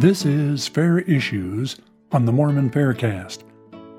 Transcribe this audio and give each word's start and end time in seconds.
This 0.00 0.24
is 0.24 0.66
Fair 0.66 1.00
Issues 1.00 1.76
on 2.10 2.24
the 2.24 2.32
Mormon 2.32 2.70
Faircast. 2.70 3.42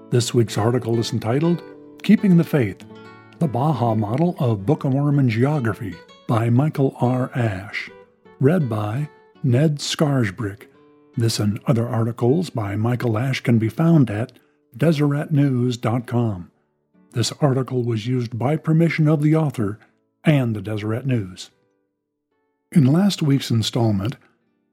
This 0.09 0.33
week's 0.33 0.57
article 0.57 0.97
is 0.97 1.13
entitled 1.13 1.61
Keeping 2.01 2.37
the 2.37 2.43
Faith 2.43 2.83
The 3.37 3.47
Baja 3.47 3.93
Model 3.93 4.35
of 4.39 4.65
Book 4.65 4.83
of 4.83 4.93
Mormon 4.93 5.29
Geography 5.29 5.93
by 6.25 6.49
Michael 6.49 6.95
R. 6.99 7.29
Ash. 7.35 7.91
Read 8.39 8.67
by 8.67 9.09
Ned 9.43 9.77
Scarisbrick. 9.77 10.63
This 11.17 11.37
and 11.37 11.59
other 11.67 11.87
articles 11.87 12.49
by 12.49 12.75
Michael 12.75 13.15
Ash 13.15 13.39
can 13.41 13.59
be 13.59 13.69
found 13.69 14.09
at 14.09 14.31
DeseretNews.com. 14.75 16.51
This 17.11 17.31
article 17.33 17.83
was 17.83 18.07
used 18.07 18.39
by 18.39 18.55
permission 18.55 19.07
of 19.07 19.21
the 19.21 19.35
author 19.35 19.77
and 20.23 20.55
the 20.55 20.63
Deseret 20.63 21.05
News. 21.05 21.51
In 22.71 22.87
last 22.87 23.21
week's 23.21 23.51
installment, 23.51 24.15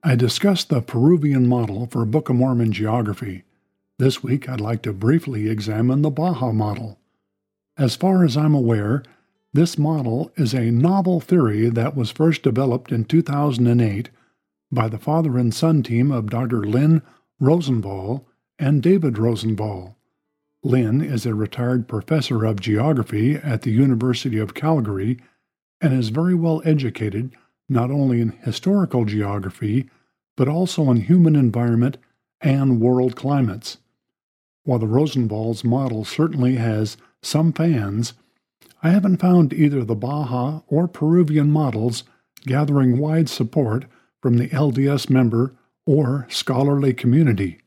I 0.04 0.14
discussed 0.14 0.68
the 0.68 0.80
Peruvian 0.80 1.48
model 1.48 1.88
for 1.90 2.04
Book 2.04 2.28
of 2.28 2.36
Mormon 2.36 2.70
geography. 2.70 3.42
This 3.98 4.22
week, 4.22 4.48
I'd 4.48 4.60
like 4.60 4.82
to 4.82 4.92
briefly 4.92 5.48
examine 5.48 6.02
the 6.02 6.10
Baja 6.10 6.52
model. 6.52 7.00
As 7.76 7.96
far 7.96 8.24
as 8.24 8.36
I'm 8.36 8.54
aware, 8.54 9.02
this 9.52 9.76
model 9.76 10.30
is 10.36 10.54
a 10.54 10.70
novel 10.70 11.18
theory 11.18 11.68
that 11.70 11.96
was 11.96 12.12
first 12.12 12.44
developed 12.44 12.92
in 12.92 13.06
2008 13.06 14.10
by 14.70 14.88
the 14.88 14.98
father 14.98 15.36
and 15.36 15.52
son 15.52 15.82
team 15.82 16.12
of 16.12 16.30
Dr. 16.30 16.62
Lynn 16.62 17.02
Rosenvall 17.42 18.24
and 18.56 18.80
David 18.80 19.14
Rosenvall. 19.14 19.96
Lynn 20.62 21.00
is 21.00 21.26
a 21.26 21.34
retired 21.34 21.88
professor 21.88 22.44
of 22.44 22.60
geography 22.60 23.34
at 23.34 23.62
the 23.62 23.72
University 23.72 24.38
of 24.38 24.54
Calgary 24.54 25.18
and 25.80 25.92
is 25.92 26.10
very 26.10 26.36
well 26.36 26.62
educated 26.64 27.32
not 27.68 27.90
only 27.90 28.20
in 28.20 28.30
historical 28.42 29.04
geography, 29.04 29.88
but 30.36 30.48
also 30.48 30.90
in 30.90 30.98
human 30.98 31.36
environment 31.36 31.96
and 32.40 32.80
world 32.80 33.16
climates. 33.16 33.78
While 34.64 34.78
the 34.78 34.86
Rosenvall's 34.86 35.64
model 35.64 36.04
certainly 36.04 36.56
has 36.56 36.96
some 37.22 37.52
fans, 37.52 38.14
I 38.82 38.90
haven't 38.90 39.16
found 39.16 39.52
either 39.52 39.84
the 39.84 39.96
Baja 39.96 40.60
or 40.68 40.86
Peruvian 40.86 41.50
models 41.50 42.04
gathering 42.46 42.98
wide 42.98 43.28
support 43.28 43.86
from 44.22 44.38
the 44.38 44.48
LDS 44.48 45.10
member 45.10 45.54
or 45.84 46.26
scholarly 46.28 46.94
community. 46.94 47.58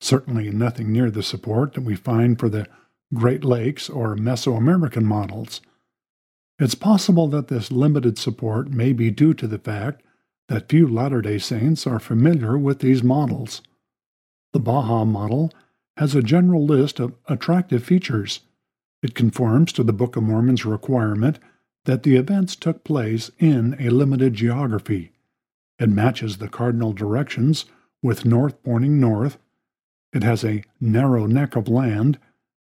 Certainly 0.00 0.50
nothing 0.50 0.92
near 0.92 1.10
the 1.10 1.22
support 1.22 1.74
that 1.74 1.82
we 1.82 1.96
find 1.96 2.38
for 2.38 2.48
the 2.48 2.66
Great 3.12 3.44
Lakes 3.44 3.90
or 3.90 4.16
Mesoamerican 4.16 5.02
models. 5.02 5.60
It's 6.58 6.74
possible 6.74 7.28
that 7.28 7.48
this 7.48 7.70
limited 7.70 8.18
support 8.18 8.70
may 8.70 8.92
be 8.92 9.10
due 9.10 9.32
to 9.34 9.46
the 9.46 9.58
fact 9.58 10.02
that 10.48 10.68
few 10.68 10.88
Latter 10.88 11.22
day 11.22 11.38
Saints 11.38 11.86
are 11.86 12.00
familiar 12.00 12.58
with 12.58 12.80
these 12.80 13.02
models. 13.02 13.62
The 14.52 14.58
Baja 14.58 15.04
model 15.04 15.52
has 15.96 16.14
a 16.14 16.22
general 16.22 16.64
list 16.64 16.98
of 16.98 17.14
attractive 17.28 17.84
features. 17.84 18.40
It 19.02 19.14
conforms 19.14 19.72
to 19.72 19.84
the 19.84 19.92
Book 19.92 20.16
of 20.16 20.24
Mormon's 20.24 20.64
requirement 20.64 21.38
that 21.84 22.02
the 22.02 22.16
events 22.16 22.56
took 22.56 22.82
place 22.82 23.30
in 23.38 23.76
a 23.78 23.90
limited 23.90 24.34
geography. 24.34 25.12
It 25.78 25.90
matches 25.90 26.38
the 26.38 26.48
cardinal 26.48 26.92
directions 26.92 27.66
with 28.02 28.24
north 28.24 28.60
pointing 28.64 28.98
north. 28.98 29.38
It 30.12 30.24
has 30.24 30.44
a 30.44 30.64
narrow 30.80 31.26
neck 31.26 31.54
of 31.54 31.68
land 31.68 32.18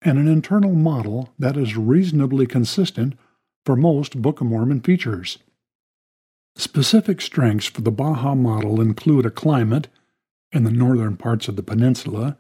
and 0.02 0.18
an 0.18 0.28
internal 0.28 0.74
model 0.74 1.34
that 1.38 1.56
is 1.56 1.78
reasonably 1.78 2.48
consistent 2.48 3.14
for 3.66 3.76
most 3.76 4.22
Book 4.22 4.42
of 4.42 4.48
Mormon 4.48 4.80
features. 4.80 5.40
Specific 6.56 7.20
strengths 7.20 7.66
for 7.66 7.82
the 7.82 7.92
Baja 7.92 8.36
model 8.36 8.80
include 8.80 9.26
a 9.26 9.32
climate 9.32 9.88
in 10.52 10.64
the 10.64 10.72
northern 10.72 11.18
parts 11.18 11.48
of 11.48 11.56
the 11.56 11.64
peninsula 11.64 12.38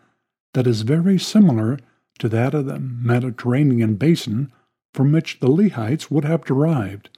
that 0.53 0.67
is 0.67 0.83
very 0.83 1.17
similar 1.17 1.79
to 2.19 2.29
that 2.29 2.53
of 2.53 2.67
the 2.67 2.79
Mediterranean 2.79 3.95
basin 3.95 4.51
from 4.93 5.11
which 5.11 5.39
the 5.41 5.49
Lehites 5.49 6.09
would 6.09 6.23
have 6.23 6.45
derived. 6.45 7.09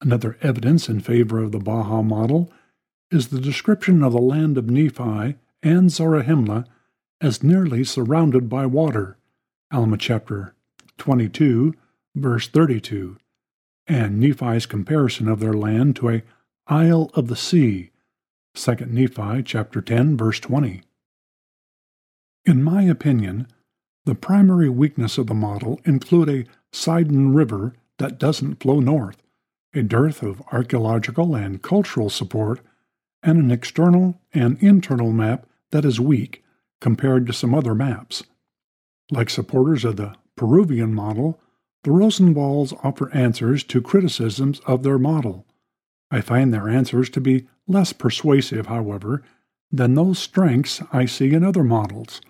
Another 0.00 0.36
evidence 0.42 0.88
in 0.88 1.00
favor 1.00 1.42
of 1.42 1.50
the 1.50 1.58
Baja 1.58 2.02
model 2.02 2.52
is 3.10 3.28
the 3.28 3.40
description 3.40 4.04
of 4.04 4.12
the 4.12 4.20
land 4.20 4.56
of 4.58 4.70
Nephi 4.70 5.34
and 5.62 5.90
Zarahemla 5.90 6.66
as 7.20 7.42
nearly 7.42 7.82
surrounded 7.82 8.48
by 8.48 8.64
water. 8.66 9.16
Alma 9.72 9.96
chapter 9.96 10.54
22, 10.98 11.74
verse 12.14 12.46
32 12.46 13.16
and 13.88 14.20
Nephi's 14.20 14.66
comparison 14.66 15.26
of 15.26 15.40
their 15.40 15.54
land 15.54 15.96
to 15.96 16.10
a 16.10 16.22
isle 16.66 17.10
of 17.14 17.28
the 17.28 17.36
sea. 17.36 17.90
2 18.54 18.74
Nephi 18.86 19.42
chapter 19.42 19.80
10 19.80 20.16
verse 20.16 20.38
20. 20.40 20.82
In 22.44 22.62
my 22.62 22.82
opinion, 22.82 23.48
the 24.04 24.14
primary 24.14 24.68
weakness 24.68 25.18
of 25.18 25.26
the 25.26 25.34
model 25.34 25.80
include 25.84 26.28
a 26.28 26.44
Sidon 26.72 27.34
River 27.34 27.74
that 27.98 28.18
doesn't 28.18 28.60
flow 28.62 28.80
north, 28.80 29.22
a 29.74 29.82
dearth 29.82 30.22
of 30.22 30.42
archaeological 30.52 31.34
and 31.34 31.62
cultural 31.62 32.10
support, 32.10 32.60
and 33.22 33.38
an 33.38 33.50
external 33.50 34.20
and 34.32 34.62
internal 34.62 35.12
map 35.12 35.46
that 35.70 35.84
is 35.84 36.00
weak 36.00 36.44
compared 36.80 37.26
to 37.26 37.32
some 37.32 37.54
other 37.54 37.74
maps. 37.74 38.22
Like 39.10 39.30
supporters 39.30 39.84
of 39.84 39.96
the 39.96 40.14
Peruvian 40.36 40.94
model, 40.94 41.40
the 41.84 41.90
Rosenvalls 41.90 42.72
offer 42.84 43.10
answers 43.14 43.62
to 43.64 43.80
criticisms 43.80 44.60
of 44.66 44.82
their 44.82 44.98
model. 44.98 45.46
I 46.10 46.20
find 46.20 46.52
their 46.52 46.68
answers 46.68 47.08
to 47.10 47.20
be 47.20 47.46
less 47.66 47.92
persuasive, 47.92 48.66
however, 48.66 49.22
than 49.70 49.94
those 49.94 50.18
strengths 50.18 50.82
I 50.92 51.04
see 51.04 51.34
in 51.34 51.44
other 51.44 51.62
models. 51.62 52.20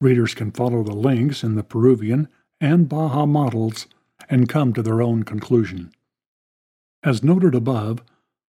Readers 0.00 0.34
can 0.34 0.50
follow 0.50 0.82
the 0.82 0.94
links 0.94 1.42
in 1.42 1.54
the 1.54 1.62
Peruvian 1.62 2.28
and 2.60 2.88
Baja 2.88 3.26
models 3.26 3.86
and 4.28 4.48
come 4.48 4.72
to 4.74 4.82
their 4.82 5.02
own 5.02 5.22
conclusion. 5.22 5.92
As 7.02 7.22
noted 7.22 7.54
above, 7.54 8.02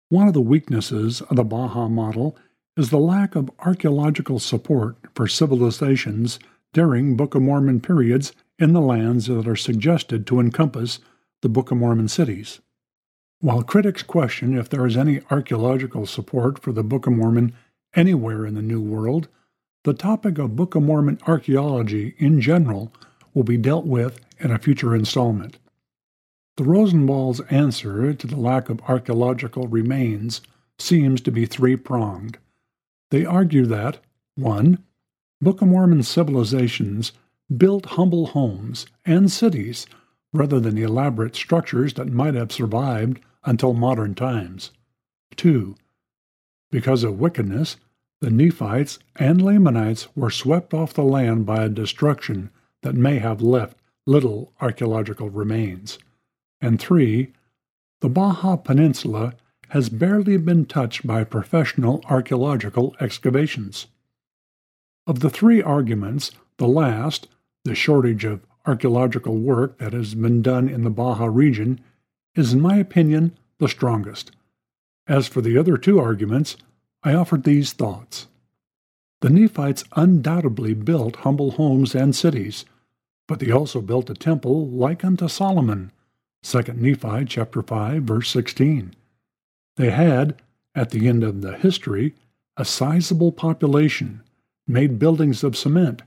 one 0.08 0.28
of 0.28 0.34
the 0.34 0.40
weaknesses 0.40 1.20
of 1.22 1.36
the 1.36 1.44
Baja 1.44 1.88
model 1.88 2.36
is 2.76 2.90
the 2.90 2.98
lack 2.98 3.34
of 3.34 3.50
archaeological 3.58 4.38
support 4.38 4.96
for 5.14 5.26
civilizations 5.26 6.38
during 6.72 7.16
Book 7.16 7.34
of 7.34 7.42
Mormon 7.42 7.80
periods 7.80 8.32
in 8.58 8.72
the 8.72 8.80
lands 8.80 9.26
that 9.26 9.46
are 9.46 9.56
suggested 9.56 10.26
to 10.26 10.40
encompass 10.40 10.98
the 11.42 11.48
Book 11.48 11.70
of 11.70 11.78
Mormon 11.78 12.08
cities. 12.08 12.60
While 13.40 13.62
critics 13.62 14.02
question 14.02 14.56
if 14.56 14.68
there 14.68 14.86
is 14.86 14.96
any 14.96 15.20
archaeological 15.30 16.06
support 16.06 16.58
for 16.58 16.72
the 16.72 16.82
Book 16.82 17.06
of 17.06 17.12
Mormon 17.12 17.54
anywhere 17.94 18.44
in 18.44 18.54
the 18.54 18.62
New 18.62 18.80
World, 18.80 19.28
the 19.84 19.94
topic 19.94 20.38
of 20.38 20.56
Book 20.56 20.74
of 20.74 20.82
Mormon 20.82 21.18
archaeology 21.26 22.14
in 22.18 22.40
general 22.40 22.92
will 23.32 23.44
be 23.44 23.56
dealt 23.56 23.86
with 23.86 24.20
in 24.40 24.50
a 24.50 24.58
future 24.58 24.94
installment. 24.94 25.58
The 26.56 26.64
Rosenvall's 26.64 27.40
answer 27.50 28.12
to 28.12 28.26
the 28.26 28.36
lack 28.36 28.68
of 28.68 28.80
archaeological 28.88 29.68
remains 29.68 30.40
seems 30.80 31.20
to 31.20 31.30
be 31.30 31.46
three 31.46 31.76
pronged. 31.76 32.38
They 33.10 33.24
argue 33.24 33.64
that 33.66 33.98
1. 34.34 34.82
Book 35.40 35.62
of 35.62 35.68
Mormon 35.68 36.02
civilizations 36.02 37.12
built 37.56 37.86
humble 37.86 38.26
homes 38.26 38.86
and 39.06 39.30
cities 39.30 39.86
rather 40.32 40.58
than 40.58 40.76
elaborate 40.76 41.36
structures 41.36 41.94
that 41.94 42.08
might 42.08 42.34
have 42.34 42.50
survived 42.50 43.20
until 43.44 43.72
modern 43.72 44.16
times. 44.16 44.72
2. 45.36 45.76
Because 46.72 47.04
of 47.04 47.20
wickedness, 47.20 47.76
the 48.20 48.30
Nephites 48.30 48.98
and 49.14 49.40
Lamanites 49.40 50.08
were 50.16 50.30
swept 50.30 50.74
off 50.74 50.92
the 50.92 51.04
land 51.04 51.46
by 51.46 51.62
a 51.62 51.68
destruction 51.68 52.50
that 52.82 52.96
may 52.96 53.18
have 53.18 53.40
left 53.40 53.78
little 54.06 54.52
archaeological 54.60 55.30
remains. 55.30 56.00
And 56.60 56.80
3. 56.80 57.32
The 58.00 58.08
Baja 58.08 58.56
Peninsula 58.56 59.34
has 59.68 59.88
barely 59.88 60.36
been 60.36 60.66
touched 60.66 61.06
by 61.06 61.22
professional 61.22 62.02
archaeological 62.08 62.96
excavations. 63.00 63.86
Of 65.08 65.20
the 65.20 65.30
three 65.30 65.62
arguments, 65.62 66.32
the 66.58 66.68
last, 66.68 67.28
the 67.64 67.74
shortage 67.74 68.26
of 68.26 68.44
archaeological 68.66 69.38
work 69.38 69.78
that 69.78 69.94
has 69.94 70.14
been 70.14 70.42
done 70.42 70.68
in 70.68 70.84
the 70.84 70.90
Baja 70.90 71.24
region 71.24 71.80
is, 72.34 72.52
in 72.52 72.60
my 72.60 72.76
opinion, 72.76 73.34
the 73.58 73.70
strongest. 73.70 74.32
As 75.06 75.26
for 75.26 75.40
the 75.40 75.56
other 75.56 75.78
two 75.78 75.98
arguments, 75.98 76.58
I 77.02 77.14
offered 77.14 77.44
these 77.44 77.72
thoughts. 77.72 78.26
The 79.22 79.30
Nephites 79.30 79.82
undoubtedly 79.96 80.74
built 80.74 81.16
humble 81.16 81.52
homes 81.52 81.94
and 81.94 82.14
cities, 82.14 82.66
but 83.26 83.40
they 83.40 83.50
also 83.50 83.80
built 83.80 84.10
a 84.10 84.14
temple 84.14 84.68
like 84.68 85.06
unto 85.06 85.26
Solomon. 85.26 85.90
2 86.42 86.64
Nephi 86.74 87.24
chapter 87.24 87.62
5 87.62 88.02
verse 88.02 88.28
16. 88.28 88.94
They 89.78 89.90
had, 89.90 90.42
at 90.74 90.90
the 90.90 91.08
end 91.08 91.24
of 91.24 91.40
the 91.40 91.56
history, 91.56 92.14
a 92.58 92.66
sizable 92.66 93.32
population, 93.32 94.22
made 94.68 94.98
buildings 94.98 95.42
of 95.42 95.56
cement, 95.56 96.02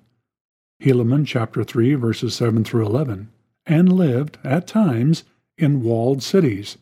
Helaman 0.82 1.26
chapter 1.26 1.64
3 1.64 1.96
verses 1.96 2.36
7 2.36 2.64
through 2.64 2.86
11, 2.86 3.30
and 3.66 3.92
lived, 3.92 4.38
at 4.44 4.68
times, 4.68 5.24
in 5.58 5.84
walled 5.84 6.24
cities. 6.24 6.78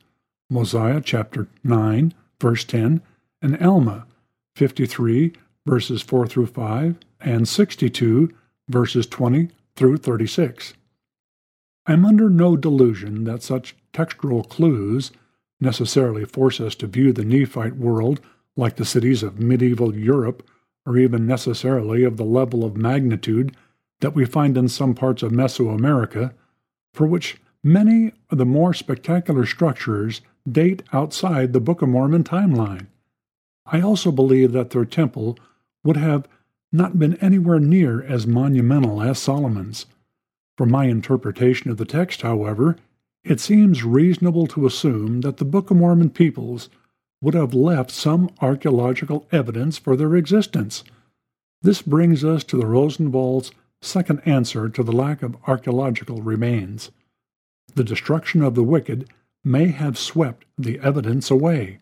Mosiah 0.50 1.02
chapter 1.02 1.48
9 1.64 2.14
verse 2.40 2.64
10 2.64 3.02
and 3.42 3.62
Alma 3.62 4.06
53 4.56 5.34
verses 5.66 6.02
4 6.02 6.28
through 6.28 6.48
5, 6.48 6.96
and 7.22 7.48
62, 7.48 8.34
verses 8.68 9.06
20 9.06 9.50
through 9.76 9.98
36. 9.98 10.74
I'm 11.86 12.06
under 12.06 12.30
no 12.30 12.58
delusion 12.58 13.24
that 13.26 13.44
such 13.44 13.76
textual 13.94 14.44
clues 14.44 15.12
necessarily 15.60 16.26
force 16.26 16.60
us 16.60 16.76
to 16.76 16.88
view 16.88 17.14
the 17.14 17.26
Nephite 17.26 17.76
world 17.76 18.20
like 18.56 18.78
the 18.78 18.86
cities 18.86 19.24
of 19.24 19.40
medieval 19.40 19.96
Europe, 19.96 20.44
or 20.86 20.98
even 20.98 21.26
necessarily 21.26 22.04
of 22.04 22.18
the 22.18 22.24
level 22.24 22.64
of 22.64 22.78
magnitude 22.78 23.56
that 24.00 24.16
we 24.16 24.26
find 24.26 24.58
in 24.58 24.68
some 24.68 24.96
parts 24.96 25.24
of 25.24 25.32
Mesoamerica, 25.32 26.34
for 26.94 27.06
which 27.06 27.38
many 27.64 28.14
of 28.30 28.38
the 28.38 28.46
more 28.46 28.74
spectacular 28.74 29.46
structures 29.46 30.22
date 30.50 30.84
outside 30.94 31.54
the 31.54 31.60
Book 31.60 31.82
of 31.82 31.90
Mormon 31.90 32.24
timeline. 32.24 32.88
I 33.66 33.82
also 33.82 34.12
believe 34.12 34.52
that 34.54 34.72
their 34.72 34.86
temple 34.86 35.38
would 35.84 35.98
have 35.98 36.28
not 36.72 36.98
been 36.98 37.16
anywhere 37.16 37.60
near 37.60 38.02
as 38.02 38.26
monumental 38.26 39.02
as 39.02 39.20
Solomon's. 39.20 39.86
From 40.58 40.72
my 40.72 40.86
interpretation 40.86 41.70
of 41.70 41.78
the 41.78 41.86
text, 41.86 42.22
however, 42.22 42.78
it 43.24 43.40
seems 43.40 43.84
reasonable 43.84 44.48
to 44.48 44.66
assume 44.66 45.22
that 45.22 45.38
the 45.38 45.46
Book 45.46 45.72
of 45.72 45.78
Mormon 45.78 46.10
peoples 46.10 46.70
would 47.22 47.34
have 47.34 47.54
left 47.54 47.92
some 47.92 48.30
archaeological 48.42 49.28
evidence 49.32 49.78
for 49.78 49.96
their 49.96 50.16
existence. 50.16 50.84
This 51.62 51.82
brings 51.82 52.24
us 52.24 52.44
to 52.46 52.58
the 52.58 52.66
Rosenvall's 52.66 53.52
second 53.82 54.22
answer 54.26 54.70
to 54.70 54.84
the 54.84 54.92
lack 54.92 55.22
of 55.22 55.38
archaeological 55.48 56.22
remains. 56.22 56.92
The 57.76 57.84
destruction 57.84 58.42
of 58.42 58.56
the 58.56 58.64
wicked 58.64 59.10
may 59.44 59.68
have 59.68 59.98
swept 59.98 60.46
the 60.58 60.80
evidence 60.80 61.30
away, 61.30 61.80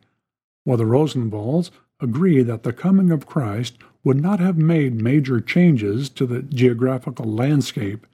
while 0.64 0.78
the 0.78 0.86
Rosenvalls 0.86 1.72
agree 2.00 2.44
that 2.44 2.64
the 2.64 2.74
coming 2.74 3.12
of 3.12 3.26
Christ 3.26 3.78
would 4.04 4.22
not 4.22 4.40
have 4.40 4.58
made 4.58 5.02
major 5.02 5.42
changes 5.42 6.10
to 6.10 6.26
the 6.26 6.42
geographical 6.44 7.26
landscape. 7.26 8.06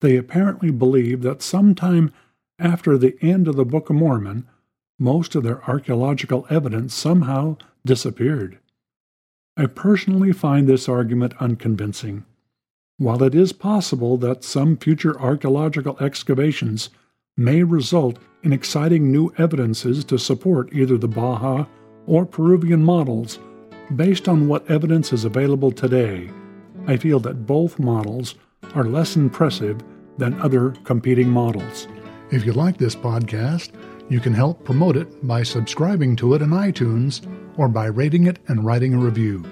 They 0.00 0.16
apparently 0.16 0.70
believe 0.70 1.22
that 1.22 1.42
sometime 1.42 2.12
after 2.58 2.96
the 2.96 3.16
end 3.20 3.48
of 3.48 3.56
the 3.56 3.64
Book 3.64 3.90
of 3.90 3.96
Mormon, 3.96 4.46
most 4.98 5.34
of 5.34 5.42
their 5.42 5.62
archaeological 5.64 6.46
evidence 6.50 6.94
somehow 6.94 7.56
disappeared. 7.84 8.58
I 9.56 9.66
personally 9.66 10.32
find 10.32 10.68
this 10.68 10.88
argument 10.88 11.34
unconvincing. 11.40 12.24
While 12.98 13.22
it 13.22 13.34
is 13.34 13.52
possible 13.52 14.16
that 14.18 14.44
some 14.44 14.76
future 14.76 15.20
archaeological 15.20 15.96
excavations 16.00 16.90
may 17.36 17.62
result 17.62 18.18
in 18.42 18.52
exciting 18.52 19.10
new 19.10 19.32
evidences 19.38 20.04
to 20.04 20.18
support 20.18 20.72
either 20.72 20.96
the 20.96 21.08
Baja 21.08 21.66
or 22.06 22.24
Peruvian 22.24 22.84
models, 22.84 23.38
based 23.96 24.28
on 24.28 24.48
what 24.48 24.68
evidence 24.70 25.12
is 25.12 25.24
available 25.24 25.72
today, 25.72 26.30
I 26.86 26.96
feel 26.96 27.18
that 27.20 27.46
both 27.46 27.78
models 27.78 28.34
are 28.74 28.84
less 28.84 29.16
impressive 29.16 29.80
than 30.18 30.40
other 30.40 30.70
competing 30.84 31.28
models. 31.28 31.88
If 32.30 32.44
you 32.44 32.52
like 32.52 32.76
this 32.76 32.94
podcast, 32.94 33.70
you 34.08 34.20
can 34.20 34.34
help 34.34 34.64
promote 34.64 34.96
it 34.96 35.26
by 35.26 35.42
subscribing 35.42 36.16
to 36.16 36.34
it 36.34 36.42
in 36.42 36.50
iTunes 36.50 37.26
or 37.56 37.68
by 37.68 37.86
rating 37.86 38.26
it 38.26 38.38
and 38.48 38.64
writing 38.64 38.94
a 38.94 38.98
review. 38.98 39.44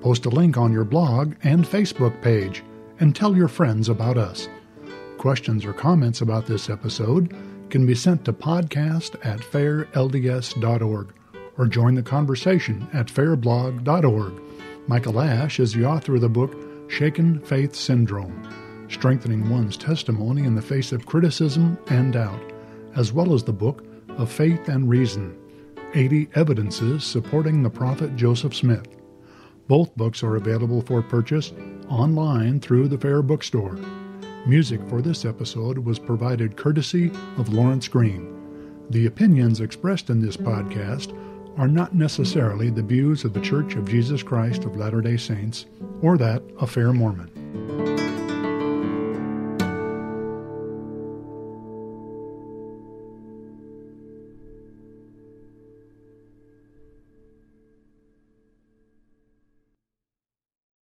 Post 0.00 0.26
a 0.26 0.30
link 0.30 0.56
on 0.56 0.72
your 0.72 0.84
blog 0.84 1.34
and 1.42 1.64
Facebook 1.64 2.20
page 2.22 2.62
and 3.00 3.14
tell 3.14 3.36
your 3.36 3.48
friends 3.48 3.88
about 3.88 4.16
us. 4.16 4.48
Questions 5.18 5.64
or 5.64 5.72
comments 5.72 6.20
about 6.20 6.46
this 6.46 6.68
episode 6.68 7.34
can 7.70 7.86
be 7.86 7.94
sent 7.94 8.24
to 8.24 8.32
podcast 8.32 9.16
at 9.26 9.40
fairlds.org 9.40 11.14
or 11.58 11.66
join 11.66 11.94
the 11.94 12.02
conversation 12.02 12.86
at 12.92 13.06
fairblog.org. 13.06 14.42
Michael 14.86 15.20
Ash 15.20 15.58
is 15.58 15.72
the 15.72 15.84
author 15.84 16.14
of 16.14 16.20
the 16.20 16.28
book 16.28 16.54
Shaken 16.88 17.40
Faith 17.40 17.74
Syndrome 17.74 18.42
Strengthening 18.88 19.48
One's 19.50 19.76
Testimony 19.76 20.44
in 20.44 20.54
the 20.54 20.62
Face 20.62 20.92
of 20.92 21.06
Criticism 21.06 21.76
and 21.88 22.12
Doubt, 22.12 22.40
as 22.96 23.12
well 23.12 23.34
as 23.34 23.44
the 23.44 23.52
book 23.52 23.84
of 24.16 24.32
Faith 24.32 24.68
and 24.68 24.88
Reason 24.88 25.36
80 25.94 26.28
Evidences 26.34 27.04
Supporting 27.04 27.62
the 27.62 27.70
Prophet 27.70 28.16
Joseph 28.16 28.54
Smith. 28.54 28.86
Both 29.68 29.96
books 29.96 30.22
are 30.22 30.36
available 30.36 30.80
for 30.80 31.02
purchase 31.02 31.52
online 31.88 32.60
through 32.60 32.88
the 32.88 32.98
Fair 32.98 33.22
Bookstore. 33.22 33.78
Music 34.46 34.80
for 34.88 35.02
this 35.02 35.24
episode 35.24 35.78
was 35.78 35.98
provided 35.98 36.56
courtesy 36.56 37.10
of 37.36 37.52
Lawrence 37.52 37.88
Green. 37.88 38.32
The 38.90 39.06
opinions 39.06 39.60
expressed 39.60 40.10
in 40.10 40.20
this 40.20 40.36
podcast 40.36 41.16
are 41.58 41.68
not 41.68 41.94
necessarily 41.94 42.70
the 42.70 42.82
views 42.82 43.24
of 43.24 43.32
the 43.32 43.40
Church 43.40 43.74
of 43.74 43.88
Jesus 43.88 44.22
Christ 44.22 44.64
of 44.64 44.76
Latter 44.76 45.00
day 45.00 45.16
Saints 45.16 45.66
or 46.02 46.16
that 46.18 46.42
of 46.58 46.70
Fair 46.70 46.92
Mormon. 46.92 47.45